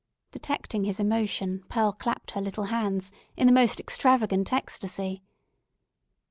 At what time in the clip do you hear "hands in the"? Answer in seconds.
2.73-3.53